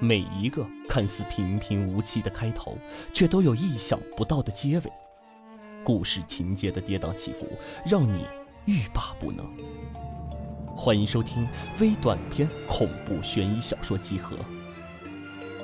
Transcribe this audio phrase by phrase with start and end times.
[0.00, 2.76] 每一个看似平平无奇的开头，
[3.14, 4.92] 却都有意想不到的结尾。
[5.84, 7.46] 故事情节的跌宕起伏，
[7.86, 8.26] 让你
[8.66, 9.46] 欲罢不能。
[10.76, 11.46] 欢迎收听
[11.78, 14.36] 微短篇恐怖悬疑小说集合，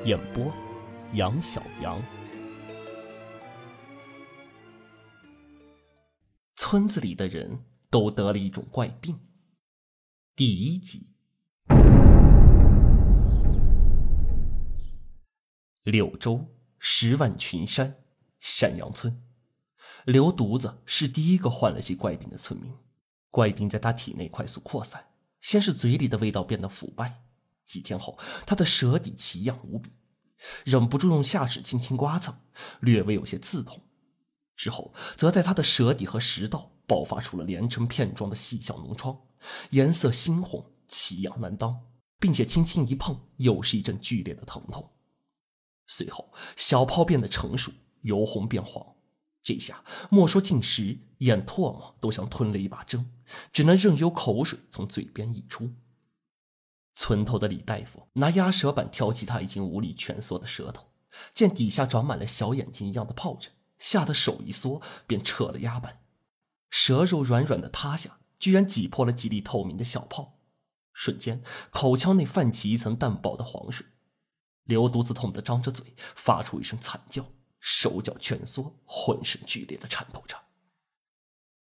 [0.05, 0.53] 演播：
[1.15, 2.01] 杨小杨。
[6.57, 9.19] 村子里的人都得了一种怪病。
[10.37, 11.09] 第一集。
[15.91, 16.47] 柳州
[16.79, 17.97] 十万群山
[18.39, 19.23] 山阳村，
[20.05, 22.73] 刘犊子是第一个患了这怪病的村民。
[23.29, 25.05] 怪病在他体内快速扩散，
[25.41, 27.23] 先是嘴里的味道变得腐败，
[27.65, 28.17] 几天后，
[28.47, 29.91] 他的舌底奇痒无比，
[30.65, 32.35] 忍不住用下齿轻轻刮蹭，
[32.81, 33.83] 略微有些刺痛。
[34.57, 39.19] 之后，则在他的舌底和食道爆发出了连成片状的细小脓疮，
[39.71, 41.81] 颜色猩红，奇痒难当，
[42.21, 44.89] 并且轻轻一碰，又是一阵剧烈的疼痛。
[45.93, 48.95] 随后，小泡变得成熟，由红变黄。
[49.43, 53.11] 这下莫说进食，咽唾沫都像吞了一把针，
[53.53, 55.73] 只能任由口水从嘴边溢出。
[56.95, 60.93] 村头的李大夫拿压舌板挑起他已经无力蜷缩的舌头，
[61.35, 66.01] 见底下长满了小眼睛一样的疱疹，吓得手一缩，便撤了压板。
[66.69, 70.39] 舌肉软软的塌下，居然挤破了几粒透明的小泡，
[70.93, 73.87] 瞬间口腔内泛起一层淡薄的黄水。
[74.65, 77.25] 刘犊子痛得张着嘴，发出一声惨叫，
[77.59, 80.37] 手脚蜷缩，浑身剧烈的颤抖着。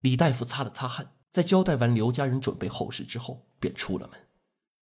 [0.00, 4.28] 李大夫擦了擦汗，在交代完刘家人准备后事之后，便出了门。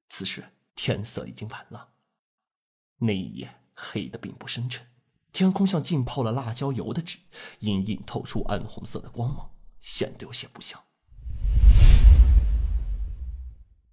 [0.08, 0.44] 此时
[0.74, 1.88] 天色已经晚了，
[2.98, 4.86] 那一夜黑的并不深沉，
[5.32, 7.18] 天空像浸泡了辣椒油的纸，
[7.60, 10.82] 隐隐透出暗红色的光芒，显得有些不祥。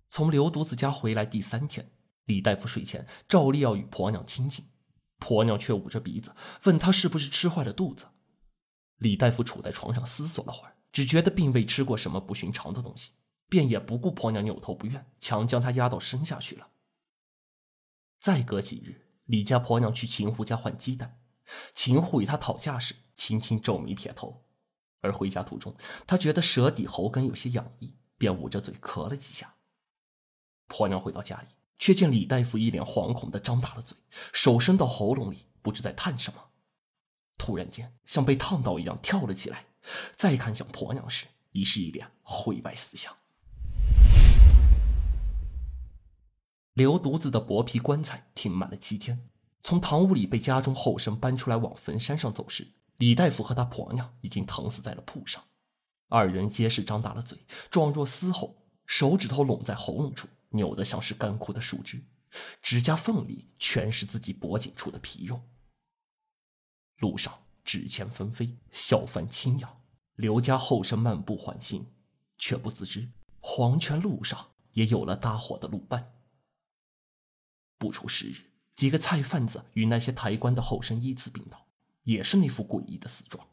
[0.08, 1.92] 从刘犊子家回来第三天。
[2.26, 4.66] 李大夫睡前照例要与婆娘亲近，
[5.20, 8.08] 婆娘却捂着鼻子问他是不是吃坏了肚子。
[8.98, 13.11] 李大夫杵在床上思索了会儿，只觉得并未吃过什么不寻常的东西，
[13.49, 16.70] 便也不顾婆娘扭头不愿，强将她压到身下去了。
[18.20, 21.20] 再隔几日，李家婆娘去秦户家换鸡蛋，
[21.73, 24.44] 秦户与她讨价时，轻轻皱眉撇头。
[25.02, 25.76] 而回家途中，
[26.08, 29.54] 他觉得舌底喉根有些痒意，便捂着嘴咳了几下。
[30.67, 31.49] 婆娘回到家里。
[31.77, 33.97] 却见李大夫一脸惶恐的张大了嘴，
[34.33, 36.39] 手伸到喉咙里，不知在叹什么。
[37.37, 39.65] 突然间，像被烫到一样跳了起来。
[40.15, 43.15] 再看向婆娘时，已是一脸灰白死相。
[46.73, 49.30] 刘犊子的薄皮棺材停满了七天，
[49.61, 55.43] 从堂屋里被家中后生搬出来往坟山上走时，李大夫和他婆娘已经疼死在了铺上。
[56.07, 57.37] 二人皆是张大了嘴，
[57.69, 58.55] 状若嘶吼，
[58.86, 60.27] 手指头拢在喉咙处。
[60.55, 62.04] 扭得像是干枯的树枝，
[62.61, 65.42] 指甲缝里全是自己脖颈处的皮肉。
[66.98, 69.82] 路上纸钱纷飞，小贩轻扬，
[70.16, 71.86] 刘家后生漫步缓行，
[72.38, 76.14] 却不自知黄泉路上也有了搭伙的路伴。
[77.77, 81.67] 不出十日，几个菜贩子与那些抬棺的后生依次病倒，
[82.04, 83.45] 也是那副诡异的死状。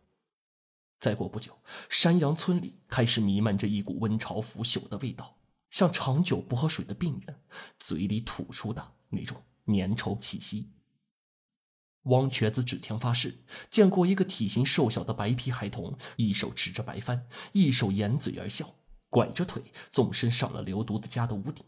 [1.01, 1.59] 再过不久，
[1.89, 5.37] 山阳村里开始弥漫着一股温潮腐朽的味道。
[5.73, 7.41] 像长久不喝水的病人
[7.79, 10.71] 嘴里吐出的那种粘稠气息。
[12.03, 18.75] 汪瘸子指天发誓，见过一个体型瘦小的白皮孩童，一手持着白帆，一手掩嘴而笑，
[19.09, 21.65] 拐着腿纵身上了刘犊子家的屋顶。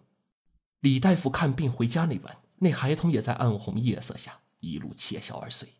[0.80, 5.72] 李大夫看病回家那晚，那孩童也在暗红夜色下一路窃笑而碎。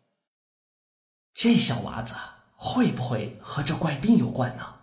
[1.31, 2.15] 这小娃子
[2.55, 4.79] 会不会和这怪病有关呢？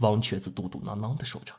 [0.00, 1.54] 汪瘸子嘟嘟囔囔的说着。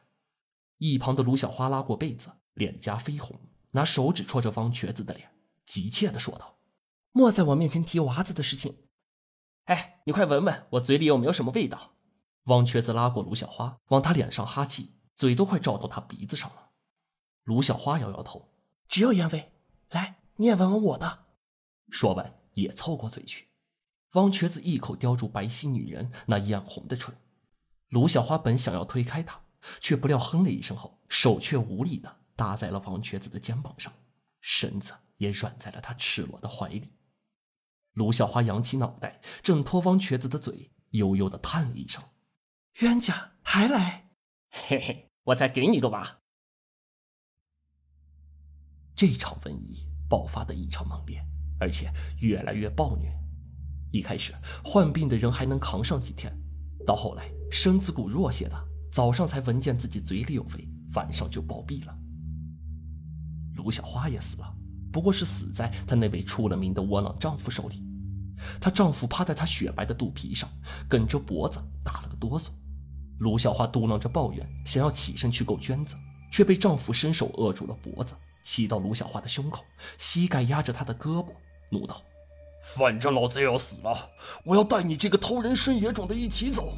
[0.77, 3.39] 一旁的卢小花拉过被子，脸颊绯红，
[3.71, 5.31] 拿手指戳着方瘸子的脸，
[5.65, 6.57] 急切的说道
[7.11, 8.83] ：“莫在我面前提娃子的事情。
[9.65, 11.93] 哎，你快闻闻我嘴里有没有什么味道。”
[12.45, 16.69] 汪瘸子拉过卢小花，往他脸上哈气，嘴都快照到他鼻子上了。
[17.43, 18.51] 卢小花摇摇头
[18.87, 19.53] ：“只有烟味。
[19.89, 21.25] 来，你也闻闻我的。”
[21.89, 23.47] 说完也凑过嘴去。
[24.11, 27.16] 汪瘸子一口叼住白皙女人那艳红的唇。
[27.89, 29.41] 卢小花本想要推开他。
[29.79, 33.94] 却不料哼了一声后，手却无力的搭在了王瘸子的肩膀上，
[34.41, 36.94] 身子也软在了他赤裸的怀里。
[37.94, 42.03] 卢小花扬起脑袋，挣脱王瘸子的嘴，悠悠的叹了一声
[42.82, 44.09] ：“冤家还来，
[44.50, 46.20] 嘿嘿，我再给你个娃。”
[48.96, 51.26] 这场瘟疫爆发的异常猛烈，
[51.59, 53.14] 而且越来越暴虐。
[53.91, 54.34] 一开始
[54.64, 56.38] 患病的人还能扛上几天，
[56.85, 58.67] 到后来身子骨弱些的。
[58.95, 61.93] 早上才闻见自己嘴里有味，晚上就暴毙了。
[63.55, 64.55] 卢小花也死了，
[64.89, 67.85] 不过是死在她那位出了名的窝囊丈夫手里。
[68.61, 70.49] 她丈夫趴在她雪白的肚皮上，
[70.87, 72.51] 梗着脖子打了个哆嗦。
[73.19, 75.93] 卢小花嘟囔着抱怨，想要起身去够娟子，
[76.31, 78.13] 却被丈夫伸手扼住了脖子，
[78.43, 79.61] 骑到卢小花的胸口，
[79.97, 81.33] 膝盖压着她的胳膊，
[81.69, 82.01] 怒道
[82.63, 83.93] ：“反正老子也要死了，
[84.45, 86.73] 我要带你这个偷人生野种的一起走。”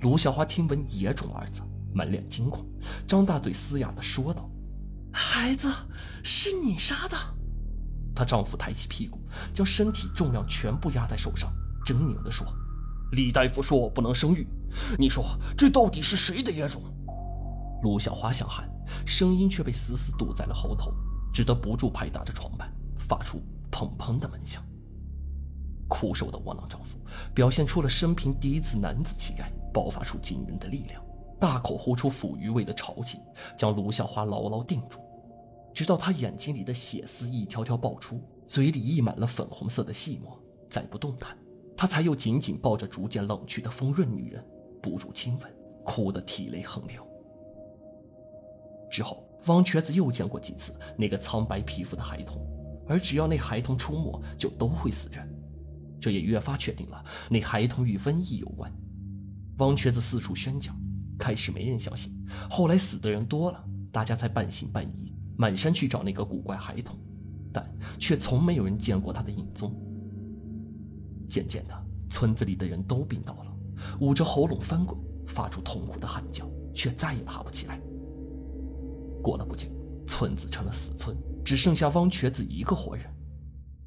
[0.00, 1.60] 卢小花听闻“野种”二字，
[1.92, 2.64] 满脸惊恐，
[3.06, 4.48] 张大嘴嘶哑地说道
[5.12, 5.72] ：“孩子
[6.22, 7.16] 是你杀的？”
[8.14, 9.18] 她丈夫抬起屁股，
[9.52, 11.52] 将身体重量全部压在手上，
[11.84, 12.46] 狰狞地说
[13.10, 14.46] ：“李大夫说我不能生育，
[14.96, 16.82] 你说这到底是谁的野种？”
[17.82, 18.68] 卢小花想喊，
[19.04, 20.94] 声音却被死死堵在了喉头，
[21.32, 24.62] 只得不住拍打着床板，发出砰砰的闷响。
[25.88, 26.98] 枯瘦的窝囊丈夫
[27.34, 29.50] 表现出了生平第一次男子气概。
[29.78, 31.00] 爆发出惊人的力量，
[31.38, 33.20] 大口呼出腐鱼味的潮气，
[33.56, 34.98] 将卢小花牢牢定住，
[35.72, 40.36] 直到她眼睛里的血丝一条条爆出，嘴里溢满了粉红色的细沫，
[40.68, 41.38] 再不动弹，
[41.76, 44.44] 他才又紧紧抱着逐渐冷去的丰润女人，
[44.82, 47.06] 步入亲吻，哭得涕泪横流。
[48.90, 52.44] 之后，汪瘸子又见过几次那个苍白皮肤的孩童，
[52.88, 55.32] 而只要那孩童出没，就都会死人，
[56.00, 58.72] 这也越发确定了那孩童与瘟疫有关。
[59.58, 60.76] 汪瘸子四处宣讲，
[61.18, 62.12] 开始没人相信，
[62.48, 66.96] 后来死的人多了，大家才半信半疑，满山去找那个古怪孩童，
[67.52, 67.68] 但
[67.98, 69.74] 却从没有人见过他的影踪。
[71.28, 71.74] 渐渐的，
[72.08, 73.56] 村子里的人都病倒了，
[74.00, 74.96] 捂着喉咙翻滚，
[75.26, 77.80] 发出痛苦的喊叫，却再也爬不起来。
[79.20, 79.68] 过了不久，
[80.06, 83.04] 村子成了死村，只剩下汪瘸子一个活人，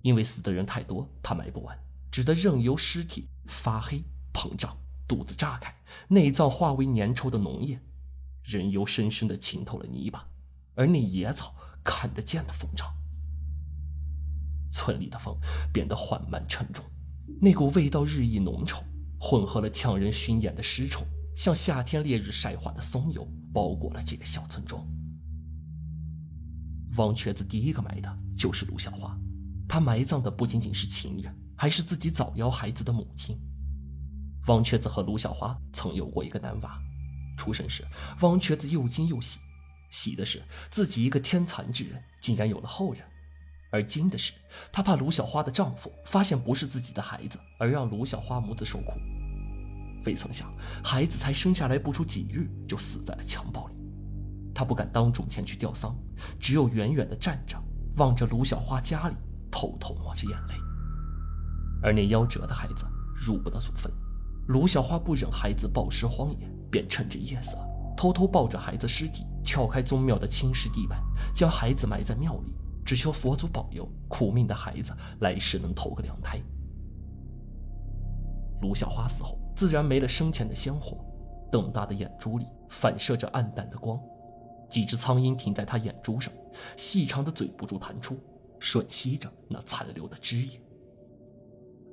[0.02, 1.78] 因为死的人太多，他埋不完，
[2.12, 4.04] 只得任由尸体发黑
[4.34, 4.76] 膨胀。
[5.12, 5.76] 肚子炸开，
[6.08, 7.78] 内脏化为粘稠的脓液，
[8.44, 10.26] 人油深深的浸透了泥巴，
[10.74, 11.54] 而那野草
[11.84, 12.96] 看得见的疯长。
[14.72, 15.38] 村里的风
[15.74, 16.86] 变得缓慢沉重，
[17.42, 18.82] 那股味道日益浓稠，
[19.20, 21.06] 混合了呛人熏眼的尸臭，
[21.36, 24.82] 像夏天烈日晒化的松油，包裹了这个小村庄。
[26.96, 29.20] 王瘸子第一个埋的就是卢小花，
[29.68, 33.38] 他埋葬的不仅仅是情人，还是自己早夭孩子的母亲。
[34.48, 36.80] 汪瘸子和卢小花曾有过一个男娃，
[37.38, 37.86] 出生时，
[38.22, 39.40] 汪瘸子又惊又喜，
[39.92, 43.04] 喜的是自己一个天残之人竟然有了后人，
[43.72, 44.34] 而惊的是
[44.72, 48.94] 他怕卢小花的丈夫发现不是自己的孩子，而让卢小花母子受苦。
[50.06, 50.52] 未曾想，
[50.84, 53.76] 孩子才生下来不出几日就死在了襁褓里，
[54.56, 55.96] 他不敢当众前去吊丧，
[56.40, 57.56] 只有远远地站着，
[57.98, 59.16] 望着卢小花家里，
[59.52, 60.56] 偷偷抹着眼泪。
[61.84, 62.86] 而那夭折的孩子
[63.16, 63.92] 入不得祖坟。
[64.52, 67.58] 卢小花不忍孩子暴尸荒野，便趁着夜色，
[67.96, 71.02] 偷偷抱着孩子尸体，撬开宗庙的青石地板，
[71.34, 72.54] 将孩子埋在庙里，
[72.84, 76.38] 只求佛祖保佑苦命的孩子来世能投个良胎。
[78.62, 80.98] 卢小花死后，自然没了生前的鲜活，
[81.50, 83.98] 瞪大的眼珠里反射着暗淡的光，
[84.70, 86.32] 几只苍蝇停在她眼珠上，
[86.76, 88.20] 细长的嘴不住弹出，
[88.60, 90.62] 吮吸着那残留的汁液。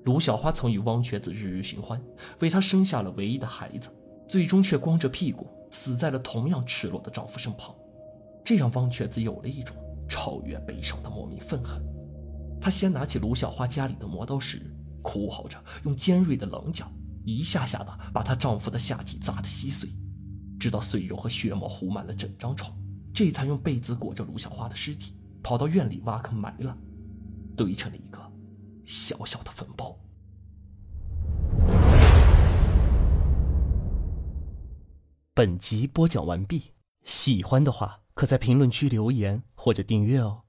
[0.04, 2.00] 卢小花曾与汪瘸子日日寻欢，
[2.40, 3.90] 为他生下了唯一的孩子，
[4.26, 7.74] 最终却光着屁股死在了同样赤裸的丈夫身旁，
[8.44, 9.76] 这让汪瘸子有了一种
[10.08, 11.82] 超越悲伤的莫名愤恨。
[12.60, 14.62] 他先拿起卢小花家里的磨刀石，
[15.02, 16.90] 哭嚎着用尖锐的棱角
[17.24, 19.90] 一下下的把她丈夫的下体砸得稀碎，
[20.58, 22.74] 直到碎肉和血沫糊满了整张床，
[23.12, 26.76] 这才用被子裹着卢小花的尸体，跑到院里挖坑埋了，
[27.56, 28.18] 堆成了一个。
[28.88, 29.98] 小小的坟包。
[35.34, 36.72] 本集播讲完毕，
[37.04, 40.44] 喜欢的话可在评论区留言或者订阅哦。